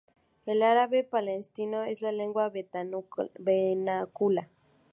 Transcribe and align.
El 0.47 0.63
árabe 0.63 1.03
palestino 1.03 1.83
es 1.83 2.01
la 2.01 2.11
lengua 2.11 2.49
vernácula. 3.39 4.49